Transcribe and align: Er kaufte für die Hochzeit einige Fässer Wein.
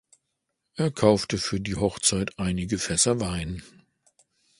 Er 0.77 0.89
kaufte 0.89 1.37
für 1.37 1.59
die 1.61 1.75
Hochzeit 1.75 2.39
einige 2.39 2.79
Fässer 2.79 3.19
Wein. 3.19 3.61